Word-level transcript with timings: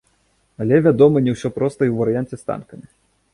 Але, 0.63 0.79
вядома, 0.87 1.21
не 1.27 1.31
ўсё 1.35 1.51
проста 1.59 1.79
і 1.85 1.91
ў 1.91 1.93
варыянце 2.01 2.35
з 2.41 2.49
танкамі. 2.49 2.85